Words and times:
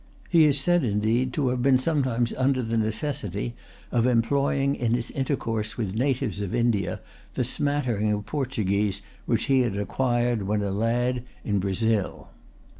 He 0.31 0.45
is 0.45 0.59
said 0.59 0.83
indeed 0.83 1.31
to 1.33 1.49
have 1.49 1.61
been 1.61 1.77
sometimes 1.77 2.33
under 2.33 2.63
the 2.63 2.75
necessity 2.75 3.53
of 3.91 4.07
employing, 4.07 4.73
in 4.73 4.95
his 4.95 5.11
intercourse 5.11 5.77
with 5.77 5.93
natives 5.93 6.41
of 6.41 6.55
India, 6.55 7.01
the 7.35 7.43
smattering 7.43 8.11
of 8.11 8.25
Portuguese 8.25 9.03
which 9.27 9.43
he 9.43 9.59
had 9.61 9.77
acquired, 9.77 10.41
when 10.47 10.63
a 10.63 10.71
lad, 10.71 11.21
in 11.45 11.59
Brazil. 11.59 12.29